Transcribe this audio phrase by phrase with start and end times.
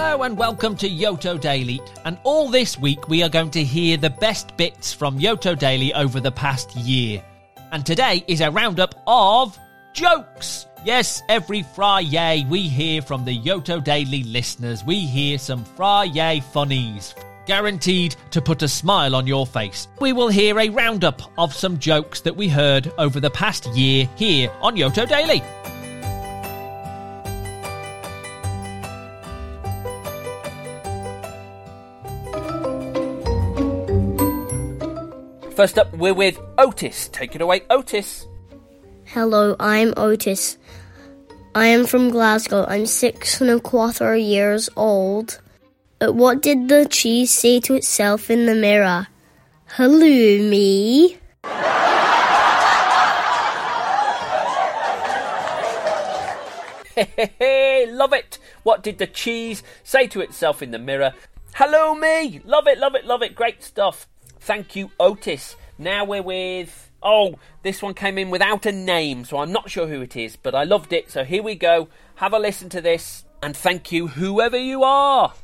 [0.00, 1.80] Hello and welcome to Yoto Daily.
[2.04, 5.92] And all this week we are going to hear the best bits from Yoto Daily
[5.92, 7.20] over the past year.
[7.72, 9.58] And today is a roundup of
[9.94, 10.66] jokes.
[10.84, 14.84] Yes, every Friday we hear from the Yoto Daily listeners.
[14.84, 17.16] We hear some Friday funnies.
[17.46, 19.88] Guaranteed to put a smile on your face.
[20.00, 24.08] We will hear a roundup of some jokes that we heard over the past year
[24.14, 25.42] here on Yoto Daily.
[35.58, 37.08] First up, we're with Otis.
[37.08, 38.28] Take it away, Otis.
[39.06, 40.56] Hello, I'm Otis.
[41.52, 42.64] I am from Glasgow.
[42.68, 45.40] I'm six and a quarter years old.
[46.00, 49.08] Uh, What did the cheese say to itself in the mirror?
[49.66, 51.18] Hello, me.
[56.94, 58.38] Hey, love it.
[58.62, 61.14] What did the cheese say to itself in the mirror?
[61.54, 62.40] Hello, me.
[62.44, 63.34] Love it, love it, love it.
[63.34, 64.06] Great stuff.
[64.48, 65.56] Thank you, Otis.
[65.76, 66.90] Now we're with.
[67.02, 70.36] Oh, this one came in without a name, so I'm not sure who it is,
[70.36, 71.10] but I loved it.
[71.10, 71.90] So here we go.
[72.14, 75.34] Have a listen to this, and thank you, whoever you are.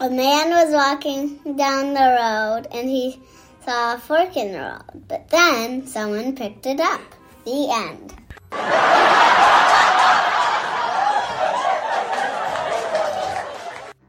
[0.00, 3.20] A man was walking down the road and he
[3.64, 7.14] saw a fork in the road, but then someone picked it up.
[7.44, 8.12] The end.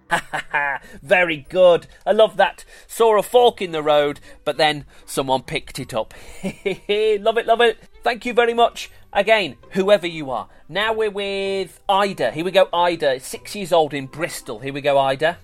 [0.10, 1.88] Ha ha very good.
[2.06, 2.66] I love that.
[2.88, 6.14] Saw a fork in the road, but then someone picked it up.
[6.44, 7.78] love it, love it.
[8.04, 8.90] Thank you very much.
[9.14, 10.48] Again, whoever you are.
[10.68, 12.32] Now we're with Ida.
[12.32, 13.20] Here we go, Ida.
[13.20, 14.60] Six years old in Bristol.
[14.60, 15.38] Here we go, Ida.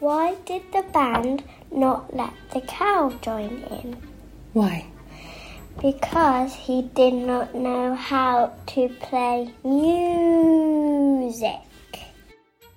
[0.00, 3.96] Why did the band not let the cow join in?
[4.52, 4.86] Why?
[5.80, 11.60] Because he did not know how to play music.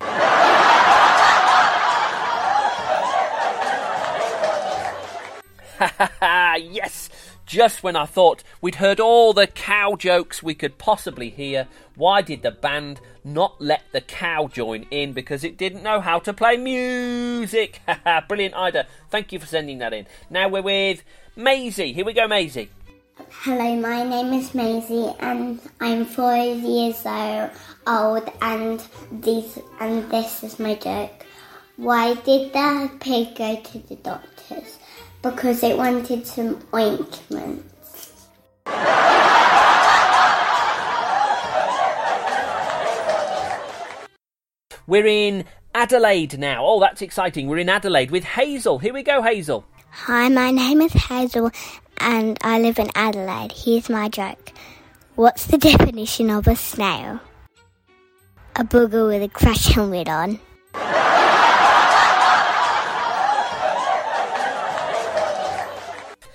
[6.20, 7.10] yes!
[7.46, 12.20] Just when I thought we'd heard all the cow jokes we could possibly hear, why
[12.20, 15.12] did the band not let the cow join in?
[15.12, 17.80] Because it didn't know how to play music!
[18.28, 18.86] Brilliant, Ida.
[19.10, 20.06] Thank you for sending that in.
[20.28, 21.04] Now we're with
[21.36, 21.92] Maisie.
[21.92, 22.70] Here we go, Maisie.
[23.28, 27.04] Hello, my name is Maisie and I'm four years
[27.86, 31.26] old and this and this is my joke.
[31.76, 34.78] Why did the pig go to the doctors?
[35.22, 37.64] Because it wanted some ointment.
[44.86, 45.44] We're in
[45.74, 46.64] Adelaide now.
[46.64, 47.48] Oh, that's exciting.
[47.48, 48.78] We're in Adelaide with Hazel.
[48.78, 49.66] Here we go, Hazel.
[49.90, 51.50] Hi, my name is Hazel
[51.98, 53.52] and I live in Adelaide.
[53.52, 54.52] Here's my joke.
[55.14, 57.20] What's the definition of a snail?
[58.56, 60.40] A booger with a crash helmet on.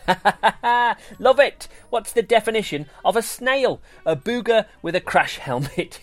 [1.19, 1.67] Love it.
[1.89, 3.81] What's the definition of a snail?
[4.05, 5.99] A booger with a crash helmet.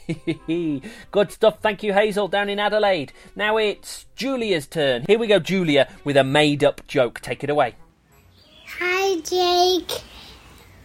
[0.47, 1.59] Good stuff.
[1.61, 3.13] Thank you, Hazel, down in Adelaide.
[3.35, 5.05] Now it's Julia's turn.
[5.07, 7.21] Here we go, Julia, with a made up joke.
[7.21, 7.75] Take it away.
[9.25, 10.03] Jake.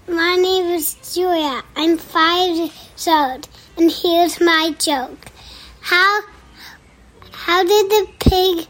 [0.08, 1.62] My name is Julia.
[1.76, 5.28] I'm five years old, and here's my joke.
[5.82, 6.22] How
[7.32, 8.68] how did the pig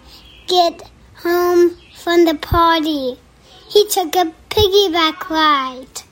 [0.47, 3.18] get home from the party?
[3.69, 6.03] He took a piggyback ride.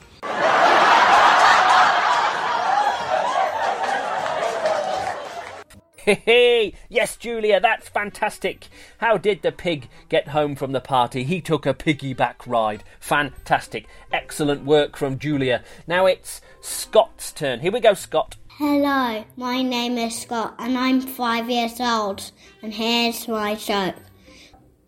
[6.04, 8.66] Hey, yes, Julia, that's fantastic.
[8.98, 11.22] How did the pig get home from the party?
[11.22, 12.82] He took a piggyback ride.
[12.98, 13.86] Fantastic.
[14.12, 15.62] Excellent work from Julia.
[15.86, 17.60] Now it's Scott's turn.
[17.60, 18.36] Here we go, Scott.
[18.58, 22.32] Hello, my name is Scott, and I'm five years old.
[22.62, 23.94] And here's my joke.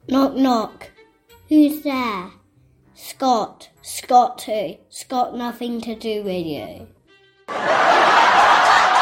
[0.09, 0.91] Knock knock.
[1.49, 2.31] Who's there?
[2.95, 3.71] Scott.
[3.83, 4.79] Scott who?
[4.89, 6.89] Scott nothing to do with you.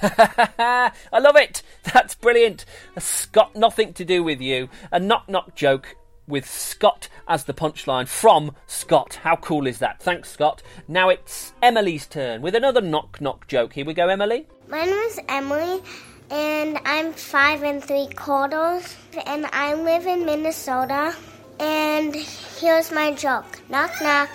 [0.02, 1.62] I love it.
[1.92, 2.64] That's brilliant.
[2.94, 4.68] That's got nothing to do with you.
[4.92, 5.96] A knock knock joke
[6.28, 9.18] with Scott as the punchline from Scott.
[9.22, 10.00] How cool is that?
[10.00, 10.62] Thanks, Scott.
[10.86, 13.72] Now it's Emily's turn with another knock knock joke.
[13.72, 14.46] Here we go, Emily.
[14.68, 15.82] My name is Emily,
[16.30, 18.96] and I'm five and three quarters,
[19.26, 21.14] and I live in Minnesota.
[21.58, 23.60] And here's my joke.
[23.68, 24.30] Knock knock.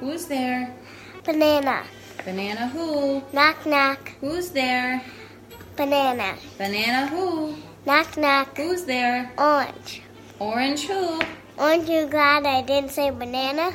[0.00, 0.74] Who's there?
[1.24, 1.84] Banana.
[2.24, 3.22] Banana who?
[3.32, 4.12] Knock knock.
[4.20, 5.02] Who's there?
[5.76, 6.36] Banana.
[6.58, 7.54] Banana who?
[7.86, 8.56] Knock knock.
[8.56, 9.32] Who's there?
[9.38, 10.02] Orange.
[10.38, 11.20] Orange who?
[11.58, 13.72] Aren't you glad I didn't say banana?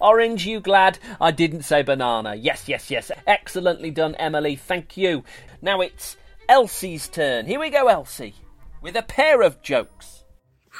[0.00, 2.34] Orange, you glad I didn't say banana?
[2.34, 3.10] Yes, yes, yes.
[3.26, 4.56] Excellently done, Emily.
[4.56, 5.24] Thank you.
[5.60, 6.16] Now it's
[6.48, 7.46] Elsie's turn.
[7.46, 8.34] Here we go, Elsie,
[8.80, 10.24] with a pair of jokes.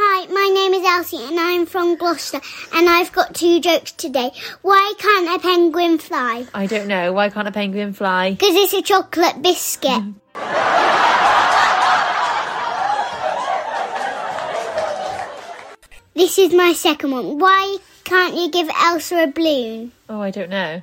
[0.00, 2.40] Hi, my name is Elsie and I'm from Gloucester
[2.72, 4.30] and I've got two jokes today.
[4.62, 6.46] Why can't a penguin fly?
[6.54, 7.12] I don't know.
[7.12, 8.30] Why can't a penguin fly?
[8.30, 10.00] Because it's a chocolate biscuit.
[16.14, 17.40] this is my second one.
[17.40, 19.90] Why can't you give Elsa a balloon?
[20.08, 20.80] Oh, I don't know.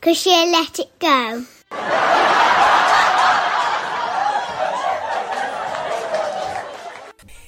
[0.00, 1.44] Because she'll let it go.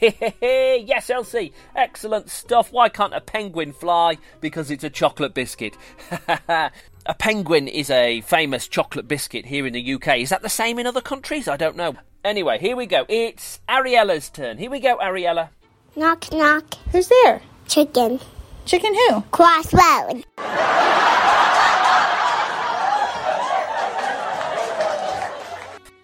[0.41, 2.73] yes, Elsie, excellent stuff.
[2.73, 4.19] Why can't a penguin fly?
[4.41, 5.77] Because it's a chocolate biscuit.
[6.49, 6.71] a
[7.19, 10.19] penguin is a famous chocolate biscuit here in the UK.
[10.19, 11.49] Is that the same in other countries?
[11.49, 11.95] I don't know.
[12.25, 13.07] Anyway, here we go.
[13.09, 14.59] It's Ariella's turn.
[14.59, 15.51] Here we go, Ariella.
[15.95, 16.75] Knock, knock.
[16.93, 17.41] Who's there?
[17.69, 18.21] Chicken.
[18.65, 19.21] Chicken who?
[19.31, 20.27] Crossroad.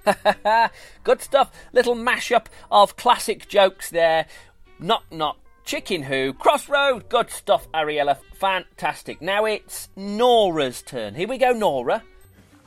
[1.04, 1.50] Good stuff.
[1.72, 4.26] Little mashup of classic jokes there.
[4.78, 5.38] Knock, knock.
[5.64, 8.18] Chicken Who, Crossroad, good stuff, Ariella.
[8.34, 9.22] Fantastic.
[9.22, 11.14] Now it's Nora's turn.
[11.14, 12.02] Here we go, Nora.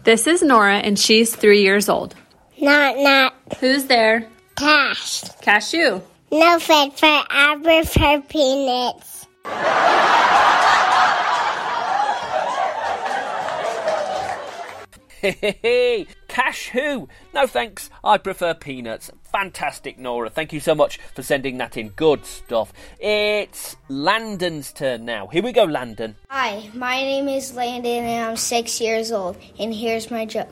[0.06, 2.16] This is Nora, and she's three years old.
[2.60, 3.34] Knock, knock.
[3.60, 4.30] Who's there?
[4.56, 5.24] Cash.
[5.42, 6.00] Cashew.
[6.32, 9.26] No fit for ever for peanuts.
[16.36, 17.08] Cash Who?
[17.34, 19.10] No thanks, I prefer peanuts.
[19.32, 20.30] Fantastic, Nora.
[20.30, 21.92] Thank you so much for sending that in.
[21.92, 22.74] Good stuff.
[23.00, 25.28] It's Landon's turn now.
[25.28, 26.18] Here we go, Landon.
[26.30, 29.38] Hi, my name is Landon and I'm six years old.
[29.58, 30.52] And here's my joke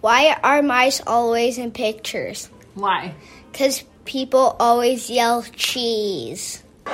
[0.00, 2.50] Why are mice always in pictures?
[2.74, 3.14] Why?
[3.52, 6.64] Because people always yell cheese.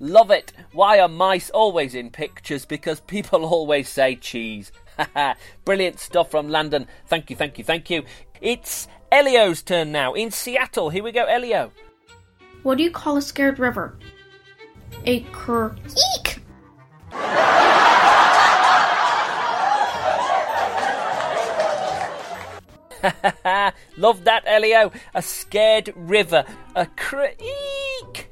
[0.00, 0.53] Love it.
[0.74, 2.66] Why are mice always in pictures?
[2.66, 4.72] Because people always say cheese.
[5.64, 6.88] Brilliant stuff from Landon.
[7.06, 8.02] Thank you, thank you, thank you.
[8.40, 10.90] It's Elio's turn now in Seattle.
[10.90, 11.70] Here we go, Elio.
[12.64, 13.96] What do you call a scared river?
[15.06, 15.76] A cur.
[16.16, 16.42] Eek!
[23.96, 24.90] Love that, Elio.
[25.14, 26.44] A scared river.
[26.74, 28.30] A creek.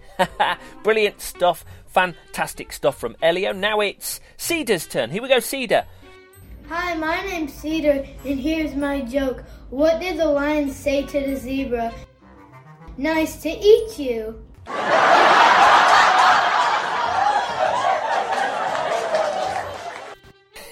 [0.83, 1.65] Brilliant stuff.
[1.93, 3.53] Fantastic stuff from Elio.
[3.53, 5.11] Now it's Cedar's turn.
[5.11, 5.85] Here we go, Cedar.
[6.71, 9.45] Hi, my name's Cedar, and here's my joke.
[9.69, 11.93] What did the lion say to the zebra?
[12.97, 14.43] Nice to eat you.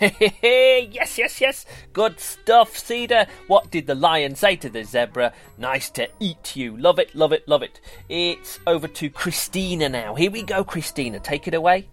[0.43, 1.67] yes, yes, yes.
[1.93, 3.27] Good stuff, Cedar.
[3.49, 5.33] What did the lion say to the zebra?
[5.59, 6.77] Nice to eat you.
[6.77, 7.81] Love it, love it, love it.
[8.09, 10.15] It's over to Christina now.
[10.15, 11.21] Here we go, Christina.
[11.21, 11.87] Take it away.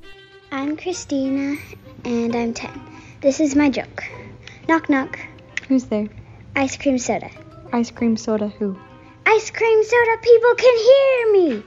[0.51, 1.57] I'm Christina,
[2.06, 2.81] and I'm 10.
[3.19, 4.04] This is my joke.
[4.69, 5.19] Knock, knock.
[5.68, 6.07] Who's there?
[6.56, 7.30] Ice cream soda.
[7.74, 8.77] Ice cream soda who?
[9.25, 11.63] Ice cream soda, people can hear me.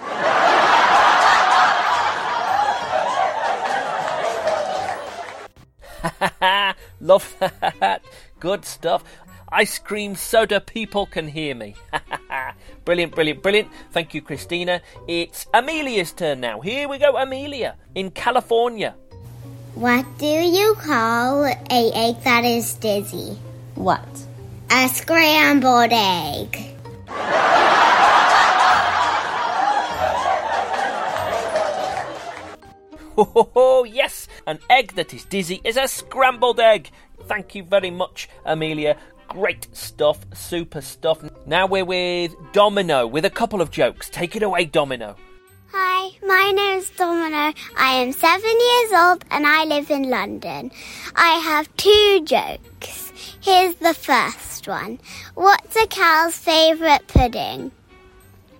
[7.00, 8.02] Love that.
[8.40, 9.04] Good stuff.
[9.50, 11.74] Ice cream soda, people can hear me.
[12.84, 13.68] brilliant, brilliant, brilliant.
[13.90, 14.80] Thank you, Christina.
[15.06, 16.60] It's Amelia's turn now.
[16.60, 18.94] Here we go, Amelia, in California.
[19.74, 23.38] What do you call a egg that is dizzy?
[23.74, 24.08] What?
[24.70, 26.71] A scrambled egg.
[33.16, 36.90] Oh, yes, an egg that is dizzy is a scrambled egg.
[37.24, 38.96] Thank you very much, Amelia.
[39.28, 41.22] Great stuff, super stuff.
[41.46, 44.08] Now we're with Domino with a couple of jokes.
[44.10, 45.16] Take it away, Domino.
[45.72, 47.52] Hi, my name is Domino.
[47.76, 50.70] I am seven years old and I live in London.
[51.16, 53.12] I have two jokes.
[53.40, 54.98] Here's the first one.
[55.34, 57.72] What's a cow's favourite pudding?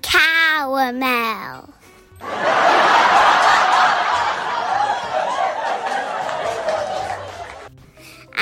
[0.01, 1.75] Caramel.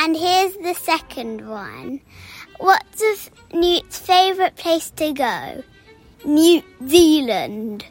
[0.02, 2.00] And here's the second one.
[2.56, 5.62] What's f- Newt's favourite place to go?
[6.24, 7.84] New Zealand.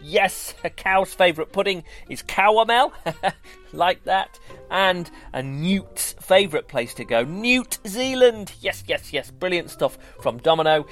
[0.00, 2.94] yes, a cow's favourite pudding is caramel,
[3.74, 4.38] like that.
[4.70, 8.52] And a newt's favourite place to go, Newt Zealand.
[8.62, 9.30] Yes, yes, yes.
[9.30, 10.86] Brilliant stuff from Domino.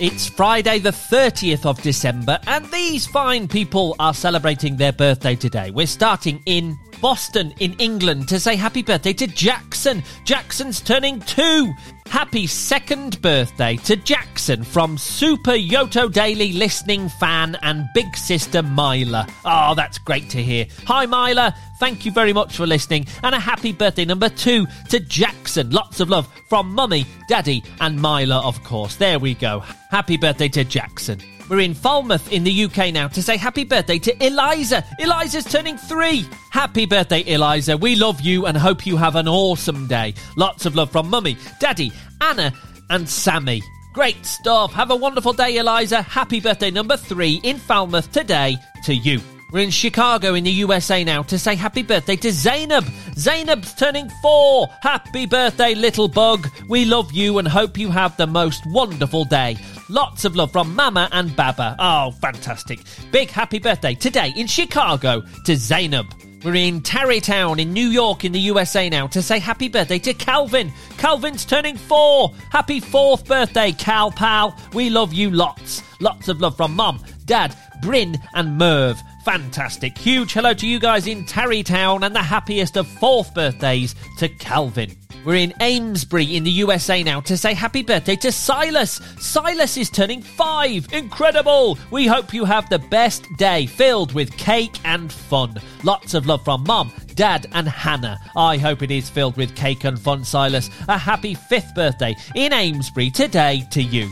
[0.00, 5.70] It's Friday, the 30th of December, and these fine people are celebrating their birthday today.
[5.70, 10.02] We're starting in Boston, in England, to say happy birthday to Jackson.
[10.24, 11.72] Jackson's turning two.
[12.06, 19.26] Happy second birthday to Jackson from Super Yoto Daily listening fan and big sister Myla.
[19.44, 20.66] Oh, that's great to hear.
[20.86, 21.54] Hi, Myla.
[21.78, 23.06] Thank you very much for listening.
[23.22, 25.70] And a happy birthday number two to Jackson.
[25.70, 28.96] Lots of love from Mummy, Daddy, and Myla, of course.
[28.96, 29.60] There we go.
[29.90, 31.20] Happy birthday to Jackson.
[31.50, 34.84] We're in Falmouth in the UK now to say happy birthday to Eliza.
[35.00, 36.24] Eliza's turning three.
[36.50, 37.76] Happy birthday, Eliza.
[37.76, 40.14] We love you and hope you have an awesome day.
[40.36, 41.90] Lots of love from Mummy, Daddy,
[42.20, 42.52] Anna,
[42.88, 43.62] and Sammy.
[43.92, 44.72] Great stuff.
[44.74, 46.02] Have a wonderful day, Eliza.
[46.02, 49.20] Happy birthday number three in Falmouth today to you.
[49.52, 52.84] We're in Chicago in the USA now to say happy birthday to Zainab.
[53.16, 54.68] Zainab's turning four.
[54.80, 56.48] Happy birthday, little bug.
[56.68, 59.56] We love you and hope you have the most wonderful day.
[59.88, 61.74] Lots of love from Mama and Baba.
[61.80, 62.78] Oh, fantastic.
[63.10, 66.06] Big happy birthday today in Chicago to Zainab.
[66.44, 70.14] We're in Tarrytown in New York in the USA now to say happy birthday to
[70.14, 70.72] Calvin.
[70.96, 72.32] Calvin's turning four.
[72.50, 74.56] Happy fourth birthday, Cal Pal.
[74.72, 75.82] We love you lots.
[76.00, 79.02] Lots of love from Mum, Dad, Bryn, and Merv.
[79.24, 79.98] Fantastic.
[79.98, 84.96] Huge hello to you guys in Tarrytown and the happiest of fourth birthdays to Calvin.
[85.24, 89.00] We're in Amesbury in the USA now to say happy birthday to Silas.
[89.18, 90.90] Silas is turning five.
[90.94, 91.78] Incredible.
[91.90, 95.60] We hope you have the best day filled with cake and fun.
[95.84, 98.18] Lots of love from Mum, Dad, and Hannah.
[98.34, 100.70] I hope it is filled with cake and fun, Silas.
[100.88, 104.10] A happy fifth birthday in Amesbury today to you.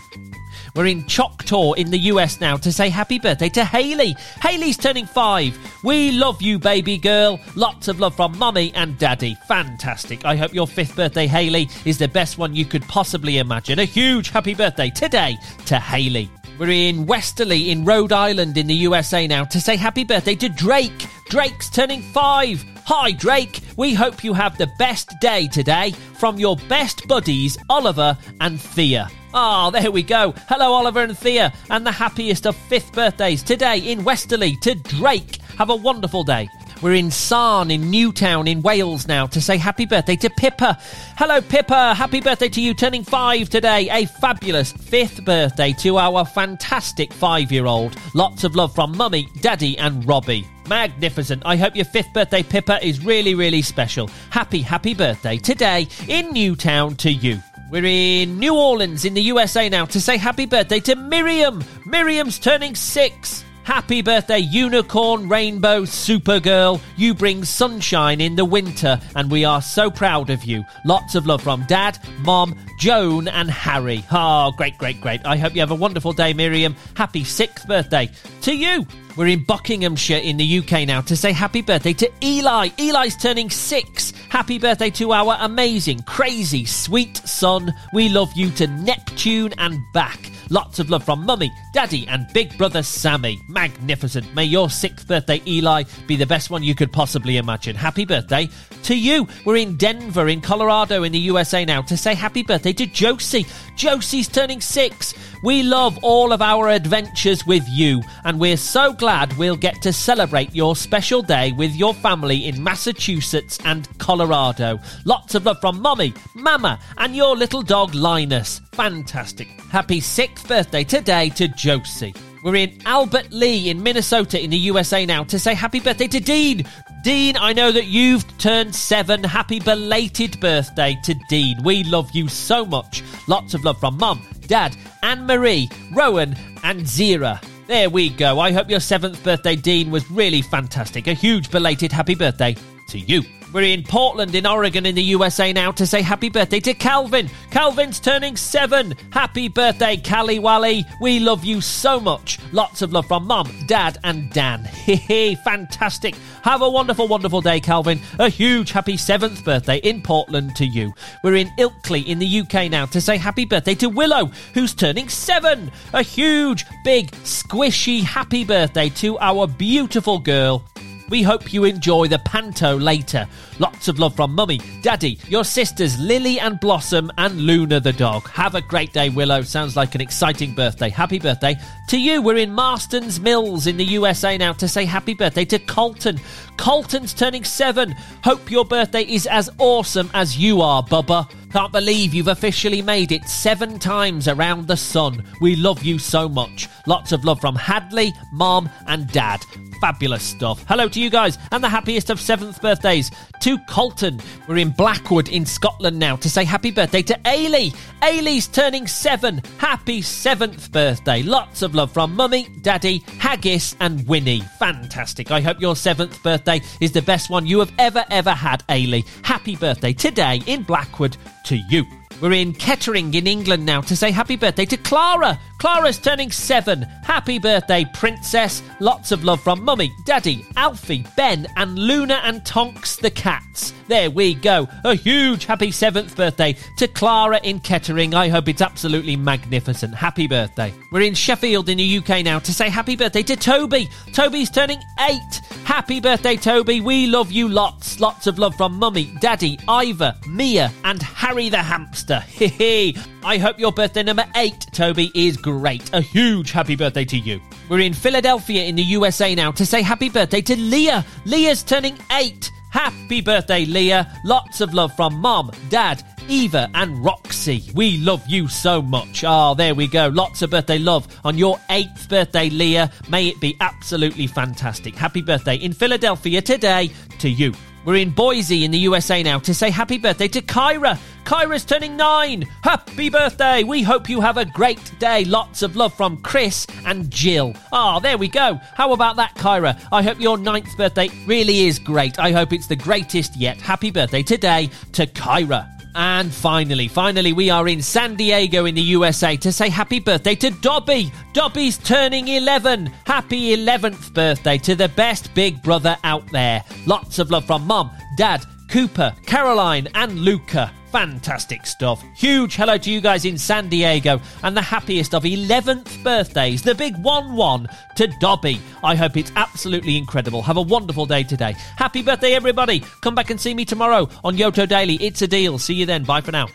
[0.74, 4.14] We're in Choctaw in the US now to say happy birthday to Haley.
[4.42, 5.58] Haley's turning five.
[5.84, 7.40] We love you, baby girl.
[7.54, 9.36] Lots of love from mummy and daddy.
[9.46, 10.24] Fantastic.
[10.24, 13.78] I hope your fifth birthday, Haley, is the best one you could possibly imagine.
[13.78, 16.30] A huge happy birthday today to Haley.
[16.58, 20.48] We're in Westerly in Rhode Island in the USA now to say happy birthday to
[20.48, 21.06] Drake.
[21.28, 22.64] Drake's turning five.
[22.84, 23.60] Hi, Drake.
[23.76, 29.08] We hope you have the best day today from your best buddies, Oliver and Thea.
[29.40, 30.34] Ah, there we go.
[30.48, 35.36] Hello, Oliver and Thea, and the happiest of fifth birthdays today in Westerly to Drake.
[35.58, 36.48] Have a wonderful day.
[36.82, 40.76] We're in Sarn in Newtown in Wales now to say happy birthday to Pippa.
[41.16, 41.94] Hello, Pippa.
[41.94, 43.88] Happy birthday to you, turning five today.
[43.90, 47.94] A fabulous fifth birthday to our fantastic five year old.
[48.16, 50.48] Lots of love from Mummy, Daddy, and Robbie.
[50.68, 51.44] Magnificent.
[51.46, 54.08] I hope your fifth birthday, Pippa, is really, really special.
[54.30, 57.40] Happy, happy birthday today in Newtown to you.
[57.70, 61.62] We're in New Orleans in the USA now to say happy birthday to Miriam.
[61.84, 63.44] Miriam's turning six.
[63.68, 66.80] Happy birthday, Unicorn Rainbow Supergirl.
[66.96, 70.64] You bring sunshine in the winter, and we are so proud of you.
[70.86, 74.02] Lots of love from Dad, Mom, Joan, and Harry.
[74.10, 75.20] Oh, great, great, great.
[75.26, 76.76] I hope you have a wonderful day, Miriam.
[76.94, 78.10] Happy sixth birthday
[78.40, 78.86] to you.
[79.18, 82.70] We're in Buckinghamshire in the UK now to say happy birthday to Eli.
[82.78, 84.12] Eli's turning six.
[84.30, 87.74] Happy birthday to our amazing, crazy, sweet son.
[87.92, 90.30] We love you to Neptune and back.
[90.50, 93.38] Lots of love from Mummy, Daddy, and Big Brother Sammy.
[93.48, 94.34] Magnificent.
[94.34, 97.76] May your sixth birthday, Eli, be the best one you could possibly imagine.
[97.76, 98.48] Happy birthday
[98.84, 99.28] to you.
[99.44, 103.46] We're in Denver, in Colorado, in the USA now to say happy birthday to Josie.
[103.78, 105.14] Josie's turning six.
[105.44, 109.92] We love all of our adventures with you, and we're so glad we'll get to
[109.92, 114.80] celebrate your special day with your family in Massachusetts and Colorado.
[115.04, 118.60] Lots of love from Mommy, Mama, and your little dog Linus.
[118.72, 119.46] Fantastic.
[119.70, 122.14] Happy sixth birthday today to Josie.
[122.42, 126.20] We're in Albert Lea in Minnesota in the USA now to say happy birthday to
[126.20, 126.64] Dean.
[127.02, 129.22] Dean, I know that you've turned seven.
[129.22, 131.62] Happy belated birthday to Dean.
[131.62, 133.04] We love you so much.
[133.28, 137.40] Lots of love from Mum, Dad, Anne Marie, Rowan, and Zira.
[137.68, 138.40] There we go.
[138.40, 141.06] I hope your seventh birthday, Dean, was really fantastic.
[141.06, 142.56] A huge belated happy birthday
[142.88, 143.22] to you.
[143.52, 147.30] We're in Portland, in Oregon, in the USA now to say happy birthday to Calvin.
[147.50, 148.94] Calvin's turning seven.
[149.10, 150.84] Happy birthday, Callie Wally.
[151.00, 152.38] We love you so much.
[152.52, 154.64] Lots of love from Mum, Dad, and Dan.
[154.64, 156.14] Hehe, fantastic.
[156.42, 158.00] Have a wonderful, wonderful day, Calvin.
[158.18, 160.92] A huge happy seventh birthday in Portland to you.
[161.24, 165.08] We're in Ilkley, in the UK now to say happy birthday to Willow, who's turning
[165.08, 165.72] seven.
[165.94, 170.62] A huge, big, squishy happy birthday to our beautiful girl.
[171.08, 173.26] We hope you enjoy the panto later.
[173.58, 178.28] Lots of love from Mummy, Daddy, your sisters Lily and Blossom, and Luna the dog.
[178.28, 179.40] Have a great day, Willow.
[179.42, 180.90] Sounds like an exciting birthday.
[180.90, 181.56] Happy birthday
[181.88, 182.20] to you.
[182.20, 186.20] We're in Marston's Mills in the USA now to say happy birthday to Colton.
[186.58, 187.92] Colton's turning seven.
[188.22, 191.30] Hope your birthday is as awesome as you are, Bubba.
[191.50, 195.24] Can't believe you've officially made it seven times around the sun.
[195.40, 196.68] We love you so much.
[196.86, 199.42] Lots of love from Hadley, Mom, and Dad.
[199.80, 200.62] Fabulous stuff.
[200.68, 204.20] Hello to you guys and the happiest of seventh birthdays to Colton.
[204.46, 207.74] We're in Blackwood in Scotland now to say happy birthday to Ailey.
[208.02, 209.40] Ailey's turning seven.
[209.56, 211.22] Happy seventh birthday.
[211.22, 214.42] Lots of love from Mummy, Daddy, Haggis, and Winnie.
[214.58, 215.30] Fantastic.
[215.30, 219.06] I hope your seventh birthday is the best one you have ever, ever had, Ailey.
[219.24, 221.84] Happy birthday today in Blackwood to you.
[222.20, 225.38] We're in Kettering in England now to say happy birthday to Clara.
[225.58, 226.82] Clara's turning seven.
[227.02, 228.62] Happy birthday, princess.
[228.78, 233.72] Lots of love from Mummy, Daddy, Alfie, Ben, and Luna and Tonks the cats.
[233.88, 234.68] There we go.
[234.84, 238.14] A huge happy seventh birthday to Clara in Kettering.
[238.14, 239.94] I hope it's absolutely magnificent.
[239.94, 240.72] Happy birthday.
[240.92, 243.88] We're in Sheffield in the UK now to say happy birthday to Toby.
[244.12, 245.40] Toby's turning eight.
[245.64, 246.80] Happy birthday, Toby.
[246.80, 247.98] We love you lots.
[247.98, 252.22] Lots of love from Mummy, Daddy, Ivor, Mia, and Harry the hamster.
[252.28, 252.96] Hehe.
[253.24, 255.90] I hope your birthday number eight, Toby, is great.
[255.94, 257.40] A huge happy birthday to you.
[257.70, 261.04] We're in Philadelphia in the USA now to say happy birthday to Leah.
[261.24, 262.50] Leah's turning eight.
[262.70, 264.12] Happy birthday, Leah.
[264.26, 267.64] Lots of love from Mom, Dad, Eva, and Roxy.
[267.74, 269.24] We love you so much.
[269.24, 270.08] Ah, there we go.
[270.08, 272.90] Lots of birthday love on your eighth birthday, Leah.
[273.08, 274.94] May it be absolutely fantastic.
[274.94, 276.90] Happy birthday in Philadelphia today
[277.20, 277.54] to you.
[277.88, 280.98] We're in Boise in the USA now to say happy birthday to Kyra.
[281.24, 282.42] Kyra's turning nine.
[282.62, 283.62] Happy birthday.
[283.62, 285.24] We hope you have a great day.
[285.24, 287.54] Lots of love from Chris and Jill.
[287.72, 288.60] Ah, there we go.
[288.74, 289.82] How about that, Kyra?
[289.90, 292.18] I hope your ninth birthday really is great.
[292.18, 293.58] I hope it's the greatest yet.
[293.58, 295.77] Happy birthday today to Kyra.
[295.94, 300.34] And finally, finally, we are in San Diego in the USA to say happy birthday
[300.36, 301.12] to Dobby.
[301.32, 302.86] Dobby's turning 11.
[303.06, 306.62] Happy 11th birthday to the best big brother out there.
[306.86, 310.72] Lots of love from Mom, Dad, Cooper, Caroline, and Luca.
[310.92, 312.02] Fantastic stuff.
[312.16, 316.74] Huge hello to you guys in San Diego and the happiest of 11th birthdays, the
[316.74, 318.60] big 1 1 to Dobby.
[318.82, 320.40] I hope it's absolutely incredible.
[320.42, 321.54] Have a wonderful day today.
[321.76, 322.80] Happy birthday, everybody.
[323.02, 324.94] Come back and see me tomorrow on Yoto Daily.
[324.94, 325.58] It's a deal.
[325.58, 326.04] See you then.
[326.04, 326.48] Bye for now.